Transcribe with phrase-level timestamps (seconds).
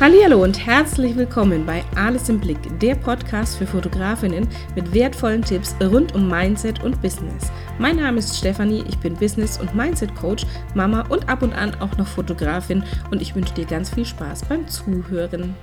[0.00, 5.74] Hallo und herzlich willkommen bei Alles im Blick, der Podcast für Fotografinnen mit wertvollen Tipps
[5.80, 7.50] rund um Mindset und Business.
[7.80, 11.96] Mein Name ist Stefanie, ich bin Business- und Mindset-Coach, Mama und ab und an auch
[11.96, 15.56] noch Fotografin und ich wünsche dir ganz viel Spaß beim Zuhören.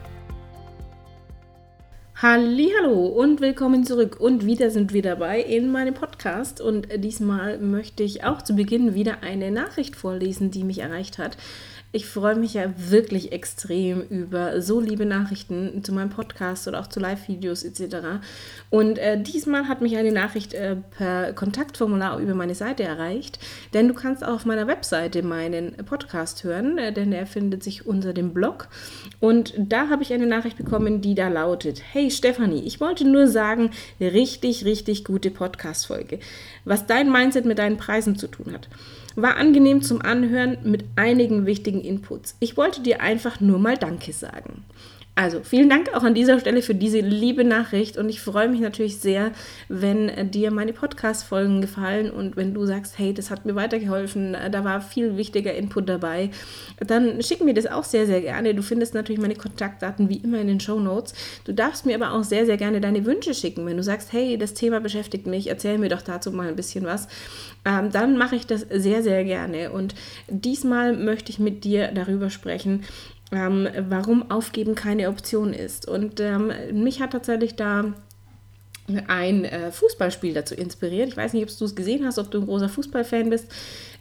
[2.21, 8.03] Hallo und willkommen zurück und wieder sind wir dabei in meinem Podcast und diesmal möchte
[8.03, 11.37] ich auch zu Beginn wieder eine Nachricht vorlesen, die mich erreicht hat.
[11.95, 16.87] Ich freue mich ja wirklich extrem über so liebe Nachrichten zu meinem Podcast oder auch
[16.87, 18.19] zu Live-Videos etc.
[18.69, 23.39] Und äh, diesmal hat mich eine Nachricht äh, per Kontaktformular über meine Seite erreicht,
[23.73, 27.85] denn du kannst auch auf meiner Webseite meinen Podcast hören, äh, denn er findet sich
[27.85, 28.67] unter dem Blog.
[29.21, 33.29] Und da habe ich eine Nachricht bekommen, die da lautet: Hey Stefanie, ich wollte nur
[33.29, 33.71] sagen,
[34.01, 36.19] richtig, richtig gute Podcast-Folge,
[36.65, 38.67] was dein Mindset mit deinen Preisen zu tun hat.
[39.15, 42.35] War angenehm zum Anhören mit einigen wichtigen Inputs.
[42.39, 44.65] Ich wollte dir einfach nur mal Danke sagen.
[45.17, 48.59] Also vielen Dank auch an dieser Stelle für diese liebe Nachricht und ich freue mich
[48.59, 49.31] natürlich sehr,
[49.69, 54.65] wenn dir meine Podcast-Folgen gefallen und wenn du sagst, hey, das hat mir weitergeholfen, da
[54.65, 56.31] war viel wichtiger Input dabei,
[56.85, 58.53] dann schick mir das auch sehr, sehr gerne.
[58.53, 61.13] Du findest natürlich meine Kontaktdaten wie immer in den Show Notes.
[61.45, 64.37] Du darfst mir aber auch sehr, sehr gerne deine Wünsche schicken, wenn du sagst, hey,
[64.37, 67.07] das Thema beschäftigt mich, erzähl mir doch dazu mal ein bisschen was.
[67.63, 69.95] Ähm, dann mache ich das sehr, sehr gerne und
[70.27, 72.83] diesmal möchte ich mit dir darüber sprechen,
[73.31, 75.87] ähm, warum Aufgeben keine Option ist.
[75.87, 77.93] Und ähm, mich hat tatsächlich da
[79.07, 81.09] ein äh, Fußballspiel dazu inspiriert.
[81.09, 83.47] Ich weiß nicht, ob du es gesehen hast, ob du ein großer Fußballfan bist.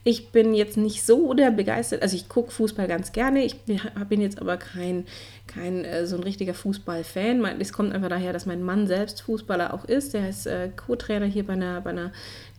[0.06, 3.42] Ich bin jetzt nicht so der begeistert, also ich gucke Fußball ganz gerne.
[3.42, 5.06] Ich bin jetzt aber kein,
[5.46, 7.42] kein äh, so ein richtiger Fußballfan.
[7.58, 10.12] Es kommt einfach daher, dass mein Mann selbst Fußballer auch ist.
[10.12, 12.12] Der ist äh, Co-Trainer hier bei einer, bei einer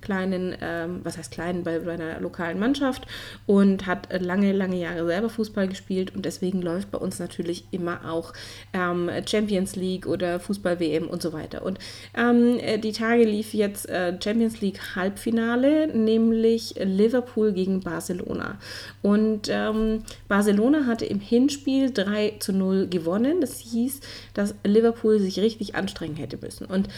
[0.06, 3.06] kleinen, ähm, was heißt kleinen, bei, bei einer lokalen Mannschaft
[3.46, 8.10] und hat lange, lange Jahre selber Fußball gespielt und deswegen läuft bei uns natürlich immer
[8.10, 8.34] auch
[8.74, 11.66] ähm, Champions League oder Fußball-WM und so weiter.
[11.66, 11.80] Und
[12.16, 18.60] ähm, die Tage lief jetzt äh, Champions League Halbfinale, nämlich Liverpool gegen Barcelona.
[19.02, 23.42] Und ähm, Barcelona hatte im Hinspiel 3 zu 0 gewonnen.
[23.42, 24.02] Das hieß,
[24.34, 26.66] dass Liverpool sich richtig anstrengen hätte müssen.
[26.66, 26.90] Und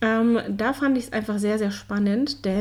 [0.00, 2.55] ähm, da fand ich es einfach sehr, sehr spannend, denn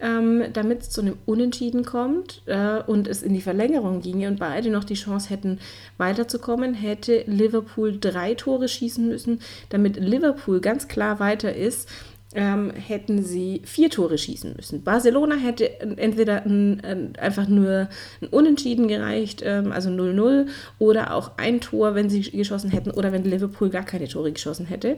[0.00, 4.38] ähm, damit es zu einem Unentschieden kommt äh, und es in die Verlängerung ginge und
[4.38, 5.58] beide noch die Chance hätten,
[5.98, 11.88] weiterzukommen, hätte Liverpool drei Tore schießen müssen, damit Liverpool ganz klar weiter ist
[12.34, 14.82] ähm, hätten sie vier Tore schießen müssen.
[14.82, 17.88] Barcelona hätte entweder ein, ein, einfach nur
[18.20, 20.46] ein Unentschieden gereicht, ähm, also 0-0,
[20.78, 24.66] oder auch ein Tor, wenn sie geschossen hätten, oder wenn Liverpool gar keine Tore geschossen
[24.66, 24.96] hätte.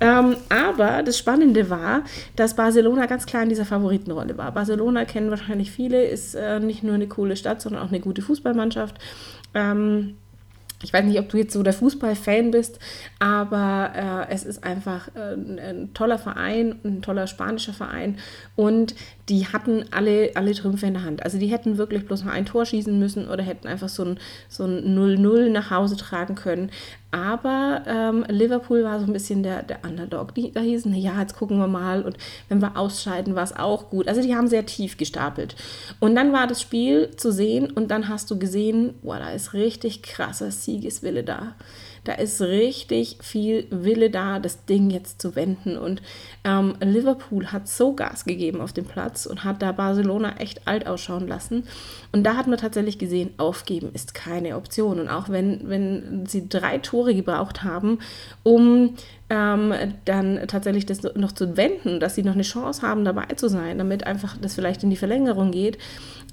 [0.00, 2.04] Ähm, aber das Spannende war,
[2.36, 4.52] dass Barcelona ganz klar in dieser Favoritenrolle war.
[4.52, 8.22] Barcelona kennen wahrscheinlich viele, ist äh, nicht nur eine coole Stadt, sondern auch eine gute
[8.22, 8.96] Fußballmannschaft.
[9.54, 10.16] Ähm,
[10.82, 12.78] ich weiß nicht, ob du jetzt so der Fußballfan bist,
[13.18, 18.18] aber äh, es ist einfach äh, ein toller Verein, ein toller spanischer Verein.
[18.56, 18.94] Und
[19.28, 21.22] die hatten alle, alle Trümpfe in der Hand.
[21.22, 24.18] Also die hätten wirklich bloß noch ein Tor schießen müssen oder hätten einfach so ein
[24.18, 24.18] 0-0
[24.48, 26.70] so ein nach Hause tragen können.
[27.10, 30.34] Aber ähm, Liverpool war so ein bisschen der, der Underdog.
[30.34, 32.16] Die, da hießen, ja, jetzt gucken wir mal und
[32.48, 34.08] wenn wir ausscheiden, war es auch gut.
[34.08, 35.54] Also die haben sehr tief gestapelt.
[36.00, 39.54] Und dann war das Spiel zu sehen und dann hast du gesehen, boah, da ist
[39.54, 41.54] richtig krasser Siegeswille da.
[42.04, 45.76] Da ist richtig viel Wille da, das Ding jetzt zu wenden.
[45.76, 46.02] Und
[46.44, 50.86] ähm, Liverpool hat so Gas gegeben auf dem Platz und hat da Barcelona echt alt
[50.86, 51.64] ausschauen lassen.
[52.12, 55.00] Und da hat man tatsächlich gesehen, aufgeben ist keine Option.
[55.00, 57.98] Und auch wenn, wenn sie drei Tore gebraucht haben,
[58.42, 58.94] um
[59.34, 59.74] ähm,
[60.04, 63.78] dann tatsächlich das noch zu wenden, dass sie noch eine Chance haben, dabei zu sein,
[63.78, 65.78] damit einfach das vielleicht in die Verlängerung geht,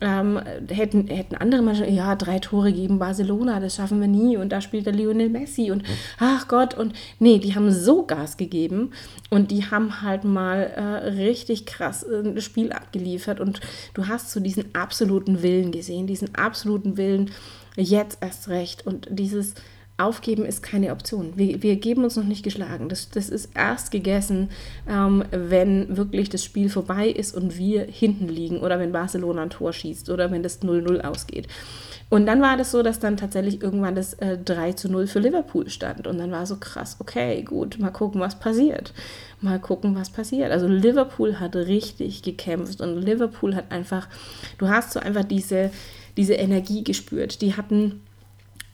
[0.01, 4.37] ähm, hätten, hätten andere Mannschaften, ja, drei Tore geben Barcelona, das schaffen wir nie.
[4.37, 5.83] Und da spielt der Lionel Messi und
[6.19, 8.91] ach Gott und nee, die haben so Gas gegeben
[9.29, 13.39] und die haben halt mal äh, richtig krass äh, ein Spiel abgeliefert.
[13.39, 13.61] Und
[13.95, 17.31] du hast so diesen absoluten Willen gesehen, diesen absoluten Willen,
[17.75, 18.85] jetzt erst recht.
[18.85, 19.55] Und dieses
[20.01, 21.33] Aufgeben ist keine Option.
[21.35, 22.89] Wir, wir geben uns noch nicht geschlagen.
[22.89, 24.49] Das, das ist erst gegessen,
[24.87, 29.49] ähm, wenn wirklich das Spiel vorbei ist und wir hinten liegen oder wenn Barcelona ein
[29.49, 31.47] Tor schießt oder wenn das 0-0 ausgeht.
[32.11, 35.19] Und dann war das so, dass dann tatsächlich irgendwann das äh, 3 zu 0 für
[35.19, 36.07] Liverpool stand.
[36.07, 38.93] Und dann war so krass, okay, gut, mal gucken, was passiert.
[39.39, 40.51] Mal gucken, was passiert.
[40.51, 44.09] Also Liverpool hat richtig gekämpft und Liverpool hat einfach,
[44.57, 45.71] du hast so einfach diese,
[46.17, 47.41] diese Energie gespürt.
[47.41, 48.01] Die hatten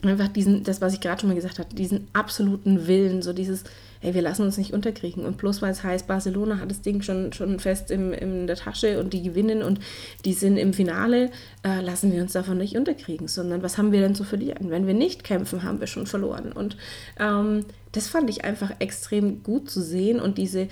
[0.04, 3.64] einfach diesen, das, was ich gerade schon mal gesagt habe, diesen absoluten Willen, so dieses,
[4.00, 5.26] hey, wir lassen uns nicht unterkriegen.
[5.26, 8.58] Und bloß weil es heißt, Barcelona hat das Ding schon, schon fest im, in der
[8.58, 9.80] Tasche und die gewinnen und
[10.24, 11.32] die sind im Finale,
[11.64, 14.70] äh, lassen wir uns davon nicht unterkriegen, sondern was haben wir denn zu verlieren?
[14.70, 16.52] Wenn wir nicht kämpfen, haben wir schon verloren.
[16.52, 16.78] Und
[17.20, 20.68] ähm, das fand ich einfach extrem gut zu sehen und diese,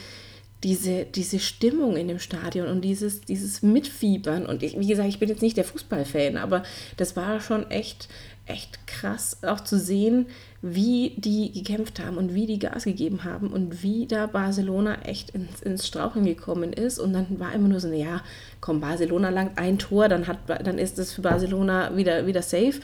[0.64, 4.46] diese, diese Stimmung in dem Stadion und dieses, dieses Mitfiebern.
[4.46, 6.64] Und ich, wie gesagt, ich bin jetzt nicht der Fußballfan, aber
[6.98, 8.08] das war schon echt,
[8.46, 10.28] echt krass, auch zu sehen,
[10.62, 15.32] wie die gekämpft haben und wie die Gas gegeben haben und wie da Barcelona echt
[15.32, 17.00] ins, ins Straucheln gekommen ist.
[17.00, 18.22] Und dann war immer nur so, ja,
[18.62, 22.82] komm, Barcelona langt ein Tor, dann, hat, dann ist es für Barcelona wieder, wieder safe.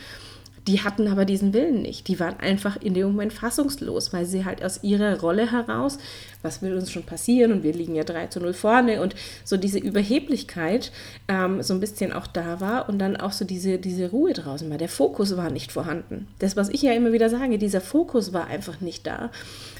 [0.68, 2.08] Die hatten aber diesen Willen nicht.
[2.08, 5.98] Die waren einfach in dem Moment fassungslos, weil sie halt aus ihrer Rolle heraus,
[6.44, 9.58] was will uns schon passieren und wir liegen ja 3 zu 0 vorne und so
[9.58, 10.92] diese Überheblichkeit
[11.28, 14.70] ähm, so ein bisschen auch da war und dann auch so diese, diese Ruhe draußen
[14.70, 14.78] war.
[14.78, 16.28] Der Fokus war nicht vorhanden.
[16.38, 19.32] Das, was ich ja immer wieder sage, dieser Fokus war einfach nicht da.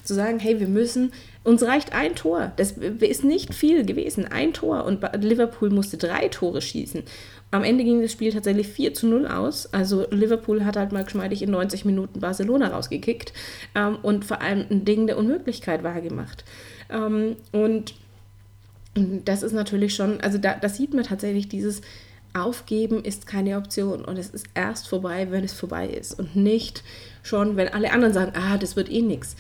[0.04, 1.12] Zu sagen, hey, wir müssen,
[1.44, 2.52] uns reicht ein Tor.
[2.58, 4.26] Das ist nicht viel gewesen.
[4.26, 7.04] Ein Tor und Liverpool musste drei Tore schießen.
[7.50, 9.74] Am Ende ging das Spiel tatsächlich 4 zu 0 aus.
[9.74, 13.34] Also Liverpool hat halt mal geschmeidig in 90 Minuten Barcelona rausgekickt
[13.76, 16.46] ähm, und vor allem ein Ding der Unmöglichkeit wahrgemacht.
[16.90, 17.96] Ähm, und
[18.94, 21.82] das ist natürlich schon, also da, das sieht man tatsächlich dieses
[22.34, 26.82] Aufgeben ist keine Option und es ist erst vorbei, wenn es vorbei ist und nicht
[27.24, 29.36] schon, wenn alle anderen sagen, ah, das wird eh nichts.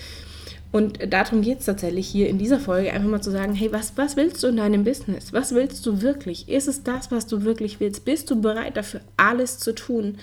[0.71, 3.93] Und darum geht es tatsächlich hier in dieser Folge, einfach mal zu sagen, hey, was,
[3.97, 5.33] was willst du in deinem Business?
[5.33, 6.47] Was willst du wirklich?
[6.47, 8.05] Ist es das, was du wirklich willst?
[8.05, 10.17] Bist du bereit dafür, alles zu tun?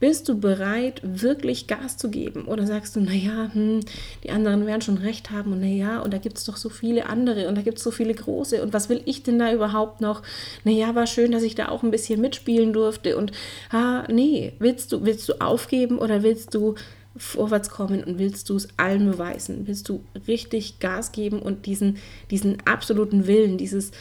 [0.00, 2.44] Bist du bereit, wirklich Gas zu geben?
[2.44, 3.80] Oder sagst du, naja, hm,
[4.22, 7.06] die anderen werden schon recht haben und naja, und da gibt es doch so viele
[7.06, 10.02] andere und da gibt es so viele große und was will ich denn da überhaupt
[10.02, 10.22] noch?
[10.64, 13.32] Naja, war schön, dass ich da auch ein bisschen mitspielen durfte und,
[13.70, 16.74] ah, nee, willst du, willst du aufgeben oder willst du
[17.16, 19.66] vorwärts kommen und willst du es allen beweisen?
[19.66, 21.98] Willst du richtig Gas geben und diesen,
[22.30, 23.92] diesen absoluten Willen, dieses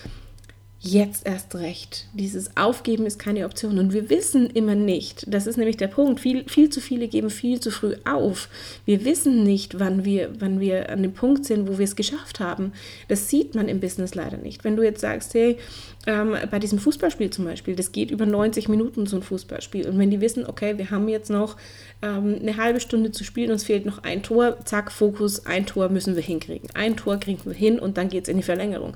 [0.84, 2.08] jetzt erst recht.
[2.14, 3.80] Dieses Aufgeben ist keine Option.
[3.80, 7.30] Und wir wissen immer nicht, das ist nämlich der Punkt, viel, viel zu viele geben
[7.30, 8.50] viel zu früh auf.
[8.86, 12.42] Wir wissen nicht, wann wir, wann wir an dem Punkt sind, wo wir es geschafft
[12.42, 12.74] haben.
[13.08, 14.66] Das sieht man im Business leider nicht.
[14.66, 15.58] Wenn du jetzt sagst, hey,
[16.06, 19.88] ähm, bei diesem Fußballspiel zum Beispiel, das geht über 90 Minuten so ein Fußballspiel.
[19.88, 21.56] Und wenn die wissen, okay, wir haben jetzt noch
[22.02, 25.88] ähm, eine halbe Stunde zu spielen, uns fehlt noch ein Tor, zack, Fokus, ein Tor
[25.88, 26.70] müssen wir hinkriegen.
[26.74, 28.96] Ein Tor kriegen wir hin und dann geht es in die Verlängerung.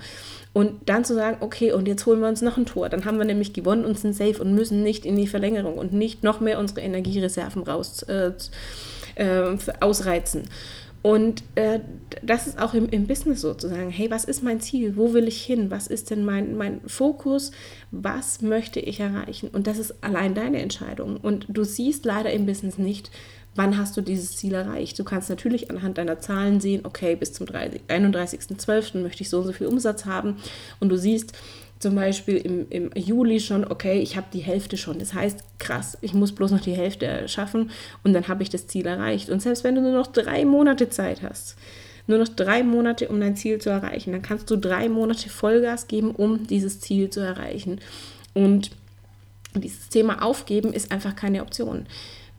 [0.57, 2.89] Und dann zu sagen, okay, und jetzt holen wir uns noch ein Tor.
[2.89, 5.93] Dann haben wir nämlich gewonnen und sind safe und müssen nicht in die Verlängerung und
[5.93, 8.31] nicht noch mehr unsere Energiereserven raus äh,
[9.17, 10.45] äh, ausreizen.
[11.03, 11.81] Und äh,
[12.23, 13.91] das ist auch im, im Business sozusagen.
[13.91, 14.97] Hey, was ist mein Ziel?
[14.97, 15.69] Wo will ich hin?
[15.69, 17.51] Was ist denn mein, mein Fokus?
[17.91, 19.49] Was möchte ich erreichen?
[19.53, 21.17] Und das ist allein deine Entscheidung.
[21.17, 23.11] Und du siehst leider im Business nicht,
[23.57, 24.97] wann hast du dieses Ziel erreicht.
[24.97, 29.01] Du kannst natürlich anhand deiner Zahlen sehen, okay, bis zum 31.12.
[29.01, 30.37] möchte ich so und so viel Umsatz haben.
[30.79, 31.33] Und du siehst,
[31.79, 34.99] zum Beispiel im, im Juli schon, okay, ich habe die Hälfte schon.
[34.99, 37.69] Das heißt, krass, ich muss bloß noch die Hälfte schaffen
[38.03, 39.29] und dann habe ich das Ziel erreicht.
[39.29, 41.55] Und selbst wenn du nur noch drei Monate Zeit hast,
[42.07, 45.87] nur noch drei Monate, um dein Ziel zu erreichen, dann kannst du drei Monate Vollgas
[45.87, 47.79] geben, um dieses Ziel zu erreichen.
[48.33, 48.71] Und
[49.53, 51.85] dieses Thema Aufgeben ist einfach keine Option.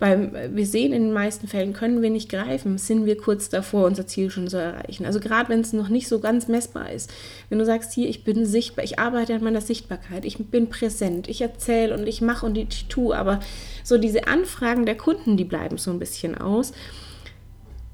[0.01, 3.87] Weil wir sehen, in den meisten Fällen können wir nicht greifen, sind wir kurz davor,
[3.87, 5.05] unser Ziel schon zu erreichen.
[5.05, 7.11] Also gerade wenn es noch nicht so ganz messbar ist.
[7.49, 11.29] Wenn du sagst, hier, ich bin sichtbar, ich arbeite an meiner Sichtbarkeit, ich bin präsent,
[11.29, 13.41] ich erzähle und ich mache und ich tue, aber
[13.83, 16.73] so diese Anfragen der Kunden, die bleiben so ein bisschen aus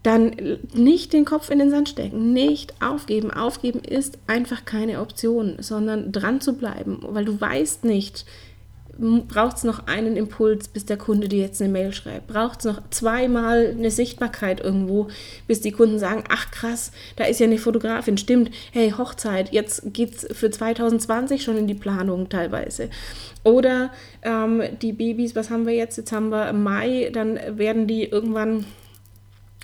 [0.04, 3.30] dann nicht den Kopf in den Sand stecken, nicht aufgeben.
[3.30, 8.26] Aufgeben ist einfach keine Option, sondern dran zu bleiben, weil du weißt nicht,
[8.98, 12.26] braucht es noch einen Impuls, bis der Kunde dir jetzt eine Mail schreibt?
[12.26, 15.08] Braucht es noch zweimal eine Sichtbarkeit irgendwo,
[15.46, 19.92] bis die Kunden sagen, ach krass, da ist ja eine Fotografin, stimmt, hey, Hochzeit, jetzt
[19.92, 22.90] geht es für 2020 schon in die Planung teilweise.
[23.42, 23.90] Oder
[24.22, 25.96] ähm, die Babys, was haben wir jetzt?
[25.96, 28.64] Jetzt haben wir Mai, dann werden die irgendwann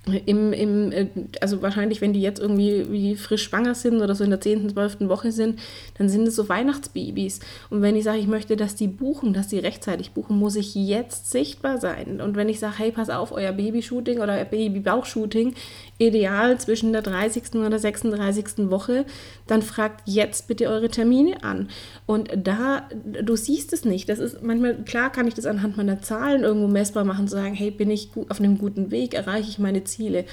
[0.07, 1.09] im, im, äh,
[1.41, 4.71] also wahrscheinlich, wenn die jetzt irgendwie wie frisch schwanger sind oder so in der 10.,
[4.71, 5.01] 12.
[5.01, 5.59] Woche sind,
[5.99, 7.41] dann sind es so Weihnachtsbabys.
[7.69, 10.75] Und wenn ich sage, ich möchte, dass die buchen, dass die rechtzeitig buchen, muss ich
[10.75, 12.21] jetzt sichtbar sein.
[12.21, 15.55] Und wenn ich sage, hey, pass auf, euer Babyshooting oder euer Babybauchshooting,
[15.99, 17.55] ideal zwischen der 30.
[17.57, 18.71] oder 36.
[18.71, 19.05] Woche,
[19.47, 21.69] dann fragt jetzt bitte eure Termine an.
[22.07, 22.89] Und da,
[23.23, 24.09] du siehst es nicht.
[24.09, 27.55] Das ist manchmal, klar kann ich das anhand meiner Zahlen irgendwo messbar machen, zu sagen,
[27.55, 30.25] hey, bin ich auf einem guten Weg, erreiche ich meine Ziele.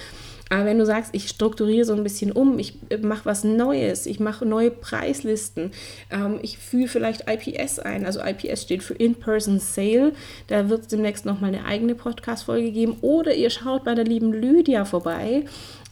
[0.50, 4.06] Aber wenn du sagst, ich strukturiere so ein bisschen um, ich äh, mache was Neues,
[4.06, 5.72] ich mache neue Preislisten,
[6.10, 8.06] ähm, ich führe vielleicht IPS ein.
[8.06, 10.12] Also IPS steht für In-Person Sale.
[10.46, 12.96] Da wird es demnächst nochmal eine eigene Podcast-Folge geben.
[13.02, 15.44] Oder ihr schaut bei der lieben Lydia vorbei.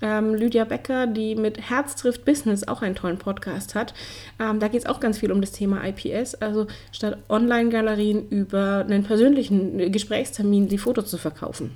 [0.03, 3.95] Ähm, Lydia Becker, die mit Herz trifft Business auch einen tollen Podcast hat.
[4.39, 6.35] Ähm, da geht es auch ganz viel um das Thema IPS.
[6.37, 11.71] Also statt Online-Galerien über einen persönlichen Gesprächstermin die Fotos zu verkaufen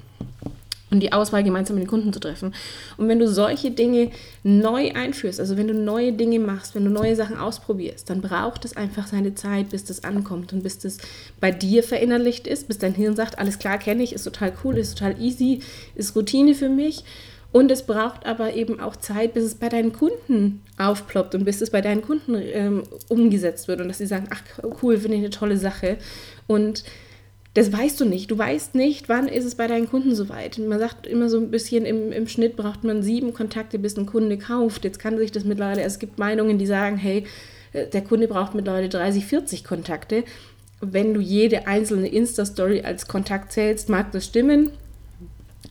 [0.91, 2.55] und die Auswahl gemeinsam mit den Kunden zu treffen.
[2.97, 4.11] Und wenn du solche Dinge
[4.43, 8.65] neu einführst, also wenn du neue Dinge machst, wenn du neue Sachen ausprobierst, dann braucht
[8.65, 10.99] es einfach seine Zeit, bis das ankommt und bis das
[11.41, 14.79] bei dir verinnerlicht ist, bis dein Hirn sagt, alles klar, kenne ich, ist total cool,
[14.79, 15.61] ist total easy,
[15.95, 17.05] ist Routine für mich.
[17.53, 21.61] Und es braucht aber eben auch Zeit, bis es bei deinen Kunden aufploppt und bis
[21.61, 24.43] es bei deinen Kunden ähm, umgesetzt wird und dass sie sagen, ach
[24.83, 25.99] cool, finde ich eine tolle Sache.
[26.47, 26.85] Und
[27.55, 28.31] das weißt du nicht.
[28.31, 30.59] Du weißt nicht, wann ist es bei deinen Kunden soweit.
[30.59, 34.07] Man sagt immer so ein bisschen, im, im Schnitt braucht man sieben Kontakte, bis ein
[34.07, 34.85] Kunde kauft.
[34.85, 37.25] Jetzt kann sich das mittlerweile, es gibt Meinungen, die sagen, hey,
[37.73, 40.23] äh, der Kunde braucht mittlerweile 30, 40 Kontakte.
[40.81, 44.71] Wenn du jede einzelne Insta-Story als Kontakt zählst, mag das stimmen.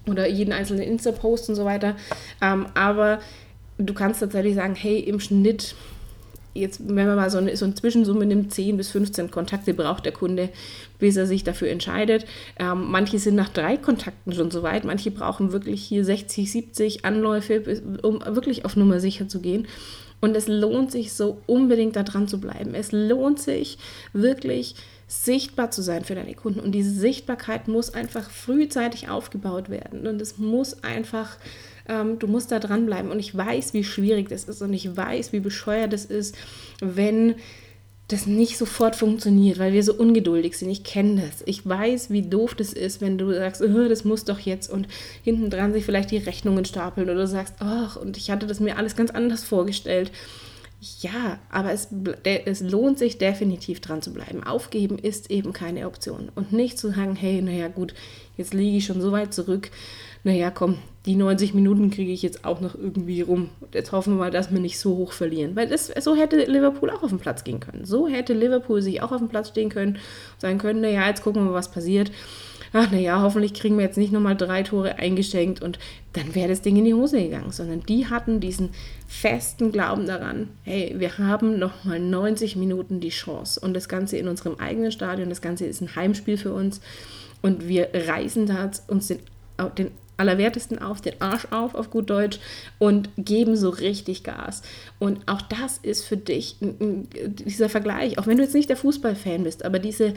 [0.06, 1.96] Oder jeden einzelnen Insta-Post und so weiter.
[2.42, 3.20] Ähm, aber
[3.78, 5.76] du kannst tatsächlich sagen, hey, im Schnitt
[6.60, 10.06] jetzt, wenn man mal so eine, so eine Zwischensumme nimmt, 10 bis 15 Kontakte braucht
[10.06, 10.50] der Kunde,
[11.00, 12.26] bis er sich dafür entscheidet.
[12.58, 17.06] Ähm, manche sind nach drei Kontakten schon so weit, manche brauchen wirklich hier 60, 70
[17.06, 19.68] Anläufe, um wirklich auf Nummer sicher zu gehen.
[20.22, 22.76] Und es lohnt sich so unbedingt da dran zu bleiben.
[22.76, 23.78] Es lohnt sich
[24.12, 24.76] wirklich
[25.08, 26.60] sichtbar zu sein für deine Kunden.
[26.60, 30.06] Und diese Sichtbarkeit muss einfach frühzeitig aufgebaut werden.
[30.06, 31.38] Und es muss einfach
[31.90, 33.12] ähm, du musst da dranbleiben.
[33.12, 36.36] Und ich weiß, wie schwierig das ist und ich weiß, wie bescheuert es ist,
[36.80, 37.36] wenn
[38.08, 40.70] das nicht sofort funktioniert, weil wir so ungeduldig sind.
[40.72, 41.44] Ich kenne das.
[41.46, 44.88] Ich weiß, wie doof das ist, wenn du sagst, oh, das muss doch jetzt und
[45.24, 48.60] hinten dran sich vielleicht die Rechnungen stapeln oder du sagst, ach, und ich hatte das
[48.60, 50.12] mir alles ganz anders vorgestellt.
[51.02, 51.90] Ja, aber es,
[52.24, 54.44] es lohnt sich definitiv dran zu bleiben.
[54.44, 56.32] Aufgeben ist eben keine Option.
[56.34, 57.94] Und nicht zu sagen, hey, naja, gut,
[58.38, 59.70] jetzt liege ich schon so weit zurück
[60.24, 60.78] naja, komm,
[61.10, 63.50] die 90 Minuten kriege ich jetzt auch noch irgendwie rum.
[63.74, 65.56] Jetzt hoffen wir mal, dass wir nicht so hoch verlieren.
[65.56, 67.84] Weil das, so hätte Liverpool auch auf den Platz gehen können.
[67.84, 71.24] So hätte Liverpool sich auch auf den Platz stehen können und sagen können, naja, jetzt
[71.24, 72.12] gucken wir mal, was passiert.
[72.74, 75.80] Ach, naja, hoffentlich kriegen wir jetzt nicht nochmal drei Tore eingeschenkt und
[76.14, 77.52] dann wäre das Ding in die Hose gegangen.
[77.52, 78.70] Sondern die hatten diesen
[79.08, 83.60] festen Glauben daran, hey, wir haben nochmal 90 Minuten die Chance.
[83.60, 86.82] Und das Ganze in unserem eigenen Stadion, das Ganze ist ein Heimspiel für uns.
[87.42, 89.22] Und wir reißen da uns den,
[89.76, 89.90] den
[90.20, 92.40] Allerwertesten auf, den Arsch auf, auf gut Deutsch,
[92.78, 94.62] und geben so richtig Gas.
[95.00, 99.44] Und auch das ist für dich dieser Vergleich, auch wenn du jetzt nicht der Fußballfan
[99.44, 100.14] bist, aber diese,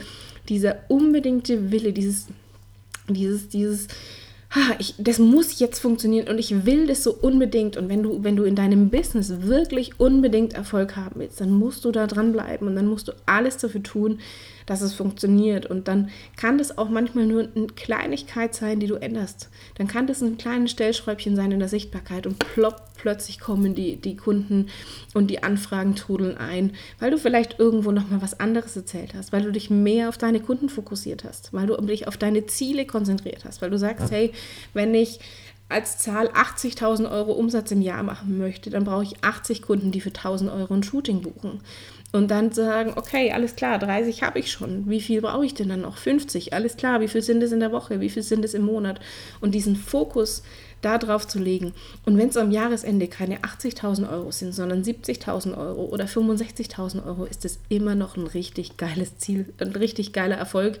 [0.49, 2.27] dieser unbedingte Wille, dieses,
[3.07, 3.87] dieses, dieses,
[4.77, 7.75] ich, das muss jetzt funktionieren und ich will das so unbedingt.
[7.77, 11.85] Und wenn du, wenn du in deinem Business wirklich unbedingt Erfolg haben willst, dann musst
[11.85, 14.19] du da dranbleiben und dann musst du alles dafür tun,
[14.65, 15.65] dass es funktioniert.
[15.65, 19.49] Und dann kann das auch manchmal nur eine Kleinigkeit sein, die du änderst.
[19.75, 23.97] Dann kann das ein kleines Stellschräubchen sein in der Sichtbarkeit und plopp, plötzlich kommen die,
[23.97, 24.67] die Kunden
[25.13, 29.43] und die Anfragen trudeln ein, weil du vielleicht irgendwo nochmal was anderes erzählt hast, weil
[29.43, 33.43] du dich mehr auf deine Kunden fokussiert hast, weil du dich auf deine Ziele konzentriert
[33.43, 34.31] hast, weil du sagst, hey,
[34.73, 35.19] wenn ich
[35.67, 39.99] als Zahl 80.000 Euro Umsatz im Jahr machen möchte, dann brauche ich 80 Kunden, die
[39.99, 41.59] für 1.000 Euro ein Shooting buchen.
[42.13, 44.87] Und dann sagen, okay, alles klar, 30 habe ich schon.
[44.87, 45.97] Wie viel brauche ich denn dann noch?
[45.97, 47.01] 50, alles klar.
[47.01, 47.99] Wie viel sind es in der Woche?
[47.99, 49.01] Wie viel sind es im Monat?
[49.41, 50.43] Und diesen Fokus
[50.83, 51.73] da drauf zu legen.
[52.05, 57.25] Und wenn es am Jahresende keine 80.000 Euro sind, sondern 70.000 Euro oder 65.000 Euro,
[57.25, 60.79] ist es immer noch ein richtig geiles Ziel, ein richtig geiler Erfolg.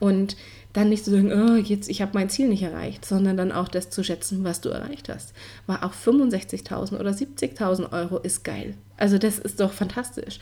[0.00, 0.36] Und
[0.74, 3.68] dann nicht zu sagen, oh, jetzt, ich habe mein Ziel nicht erreicht, sondern dann auch
[3.68, 5.32] das zu schätzen, was du erreicht hast.
[5.66, 8.74] War auch 65.000 oder 70.000 Euro ist geil.
[8.96, 10.40] Also das ist doch fantastisch.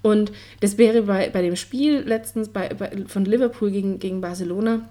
[0.00, 4.88] Und das wäre bei, bei dem Spiel letztens bei, bei, von Liverpool gegen, gegen Barcelona,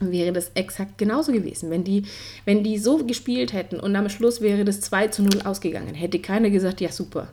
[0.00, 1.70] wäre das exakt genauso gewesen.
[1.70, 2.04] Wenn die,
[2.44, 6.18] wenn die so gespielt hätten und am Schluss wäre das 2 zu 0 ausgegangen, hätte
[6.18, 7.28] keiner gesagt, ja super,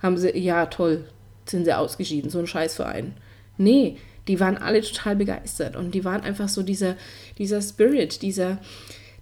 [0.00, 1.04] haben sie, ja toll,
[1.46, 3.14] sind sie ausgeschieden, so ein Scheißverein.
[3.56, 3.96] Nee,
[4.28, 6.96] die waren alle total begeistert und die waren einfach so dieser,
[7.38, 8.58] dieser Spirit, dieser,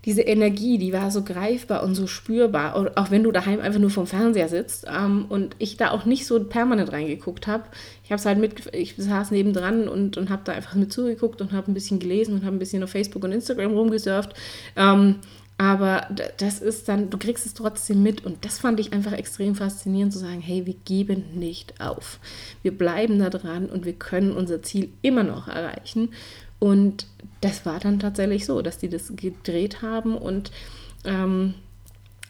[0.04, 2.74] diese Energie, die war so greifbar und so spürbar.
[2.96, 6.26] Auch wenn du daheim einfach nur vom Fernseher sitzt ähm, und ich da auch nicht
[6.26, 7.64] so permanent reingeguckt habe.
[8.02, 11.40] Ich habe es halt mit, ich saß nebendran und, und habe da einfach mit zugeguckt
[11.40, 14.34] und habe ein bisschen gelesen und habe ein bisschen auf Facebook und Instagram rumgesurft.
[14.76, 15.16] Ähm,
[15.56, 19.54] aber das ist dann, du kriegst es trotzdem mit und das fand ich einfach extrem
[19.54, 22.18] faszinierend zu sagen, hey, wir geben nicht auf.
[22.62, 26.08] Wir bleiben da dran und wir können unser Ziel immer noch erreichen.
[26.62, 27.06] Und
[27.40, 30.52] das war dann tatsächlich so, dass die das gedreht haben und
[31.04, 31.54] ähm,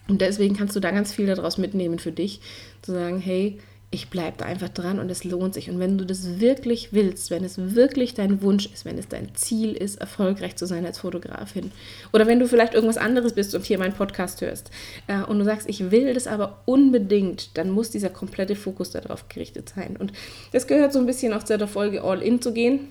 [0.08, 2.40] und deswegen kannst du da ganz viel daraus mitnehmen für dich,
[2.80, 3.58] zu sagen, hey,
[3.90, 5.68] ich bleibe da einfach dran und es lohnt sich.
[5.68, 9.34] Und wenn du das wirklich willst, wenn es wirklich dein Wunsch ist, wenn es dein
[9.34, 11.70] Ziel ist, erfolgreich zu sein als Fotografin,
[12.14, 14.70] oder wenn du vielleicht irgendwas anderes bist und hier meinen Podcast hörst
[15.08, 19.28] äh, und du sagst, ich will das aber unbedingt, dann muss dieser komplette Fokus darauf
[19.28, 19.98] gerichtet sein.
[19.98, 20.14] Und
[20.52, 22.88] das gehört so ein bisschen auch zu der Folge All In zu gehen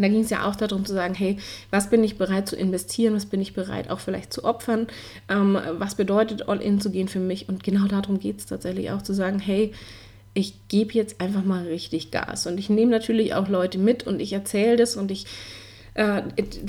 [0.00, 1.36] und da ging es ja auch darum zu sagen, hey,
[1.68, 4.86] was bin ich bereit zu investieren, was bin ich bereit auch vielleicht zu opfern,
[5.28, 7.50] ähm, was bedeutet All-In zu gehen für mich.
[7.50, 9.72] Und genau darum geht es tatsächlich auch zu sagen, hey,
[10.32, 12.46] ich gebe jetzt einfach mal richtig Gas.
[12.46, 15.26] Und ich nehme natürlich auch Leute mit und ich erzähle das und ich
[15.92, 16.22] äh,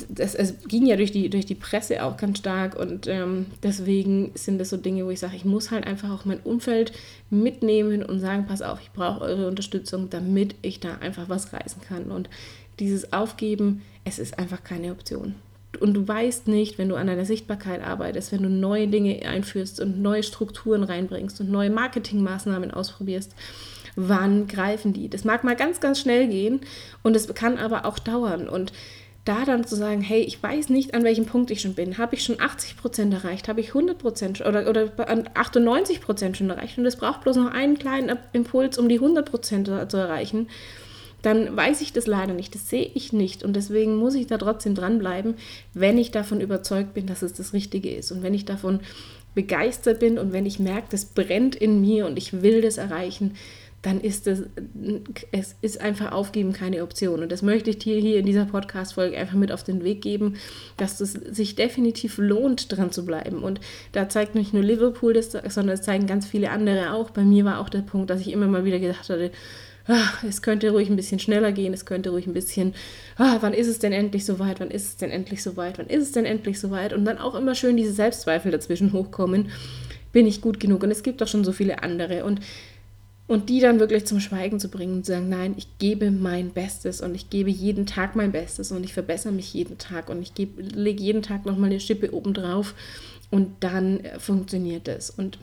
[0.09, 4.31] das, es ging ja durch die, durch die Presse auch ganz stark und ähm, deswegen
[4.33, 6.91] sind das so Dinge, wo ich sage, ich muss halt einfach auch mein Umfeld
[7.29, 11.81] mitnehmen und sagen, pass auf, ich brauche eure Unterstützung, damit ich da einfach was reißen
[11.81, 12.11] kann.
[12.11, 12.29] Und
[12.81, 15.35] dieses Aufgeben, es ist einfach keine Option.
[15.79, 19.79] Und du weißt nicht, wenn du an deiner Sichtbarkeit arbeitest, wenn du neue Dinge einführst
[19.79, 23.33] und neue Strukturen reinbringst und neue Marketingmaßnahmen ausprobierst,
[23.95, 25.09] wann greifen die?
[25.09, 26.59] Das mag mal ganz, ganz schnell gehen
[27.03, 28.49] und es kann aber auch dauern.
[28.49, 28.73] Und
[29.23, 31.99] da dann zu sagen, hey, ich weiß nicht, an welchem Punkt ich schon bin.
[31.99, 33.47] Habe ich schon 80 Prozent erreicht?
[33.47, 34.91] Habe ich 100 Prozent oder, oder
[35.35, 36.79] 98 Prozent schon erreicht?
[36.79, 40.47] Und es braucht bloß noch einen kleinen Impuls, um die 100 Prozent zu erreichen
[41.21, 44.37] dann weiß ich das leider nicht, das sehe ich nicht und deswegen muss ich da
[44.37, 45.35] trotzdem dranbleiben,
[45.73, 48.79] wenn ich davon überzeugt bin, dass es das Richtige ist und wenn ich davon
[49.33, 53.35] begeistert bin und wenn ich merke, das brennt in mir und ich will das erreichen,
[53.81, 54.43] dann ist es,
[55.31, 57.23] es ist einfach aufgeben keine Option.
[57.23, 60.35] Und das möchte ich dir hier in dieser Podcast-Folge einfach mit auf den Weg geben,
[60.77, 63.41] dass es sich definitiv lohnt, dran zu bleiben.
[63.41, 63.59] Und
[63.91, 67.09] da zeigt nicht nur Liverpool das, sondern es zeigen ganz viele andere auch.
[67.09, 69.31] Bei mir war auch der Punkt, dass ich immer mal wieder gedacht hatte,
[69.87, 72.73] ach, es könnte ruhig ein bisschen schneller gehen, es könnte ruhig ein bisschen,
[73.17, 76.03] ah, wann ist es denn endlich soweit, wann ist es denn endlich soweit, wann ist
[76.03, 79.51] es denn endlich soweit und dann auch immer schön diese Selbstzweifel dazwischen hochkommen,
[80.11, 80.83] bin ich gut genug?
[80.83, 82.25] Und es gibt doch schon so viele andere.
[82.25, 82.41] Und
[83.31, 86.49] und die dann wirklich zum Schweigen zu bringen und zu sagen, nein, ich gebe mein
[86.49, 90.21] Bestes und ich gebe jeden Tag mein Bestes und ich verbessere mich jeden Tag und
[90.21, 92.75] ich lege jeden Tag nochmal eine Schippe oben drauf
[93.29, 95.11] und dann funktioniert es.
[95.11, 95.39] Und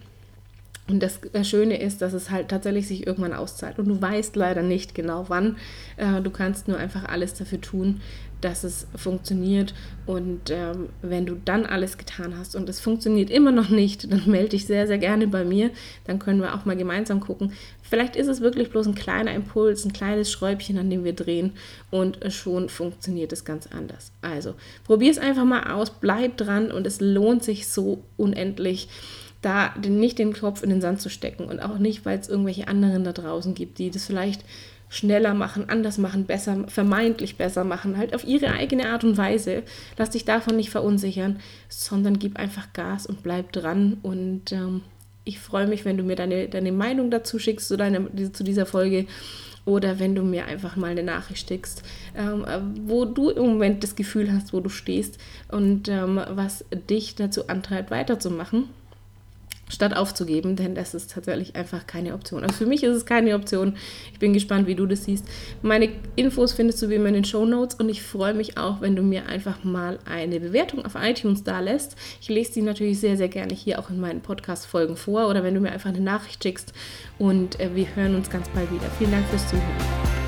[0.89, 3.79] und das Schöne ist, dass es halt tatsächlich sich irgendwann auszahlt.
[3.79, 5.57] Und du weißt leider nicht genau wann.
[5.97, 8.01] Äh, du kannst nur einfach alles dafür tun,
[8.41, 9.75] dass es funktioniert.
[10.07, 14.23] Und ähm, wenn du dann alles getan hast und es funktioniert immer noch nicht, dann
[14.27, 15.71] melde dich sehr, sehr gerne bei mir.
[16.05, 17.53] Dann können wir auch mal gemeinsam gucken.
[17.83, 21.53] Vielleicht ist es wirklich bloß ein kleiner Impuls, ein kleines Schräubchen, an dem wir drehen
[21.91, 24.13] und schon funktioniert es ganz anders.
[24.21, 28.89] Also probier es einfach mal aus, bleib dran und es lohnt sich so unendlich
[29.43, 32.69] da nicht den Kopf in den Sand zu stecken und auch nicht, weil es irgendwelche
[32.69, 34.45] anderen da draußen gibt, die das vielleicht
[34.89, 39.63] schneller machen, anders machen, besser, vermeintlich besser machen, halt auf ihre eigene Art und Weise.
[39.97, 43.99] Lass dich davon nicht verunsichern, sondern gib einfach Gas und bleib dran.
[44.03, 44.83] Und ähm,
[45.25, 48.67] ich freue mich, wenn du mir deine, deine Meinung dazu schickst zu, deiner, zu dieser
[48.67, 49.07] Folge
[49.67, 51.83] oder wenn du mir einfach mal eine Nachricht schickst,
[52.17, 52.47] ähm,
[52.87, 57.49] wo du im Moment das Gefühl hast, wo du stehst und ähm, was dich dazu
[57.49, 58.71] antreibt, weiterzumachen
[59.69, 62.43] statt aufzugeben, denn das ist tatsächlich einfach keine Option.
[62.43, 63.77] Also für mich ist es keine Option.
[64.13, 65.25] Ich bin gespannt, wie du das siehst.
[65.63, 68.81] Meine Infos findest du wie immer in den Show Notes und ich freue mich auch,
[68.81, 71.97] wenn du mir einfach mal eine Bewertung auf iTunes da lässt.
[72.21, 75.55] Ich lese die natürlich sehr, sehr gerne hier auch in meinen Podcast-Folgen vor oder wenn
[75.55, 76.73] du mir einfach eine Nachricht schickst
[77.19, 78.87] und äh, wir hören uns ganz bald wieder.
[78.99, 80.28] Vielen Dank fürs Zuhören.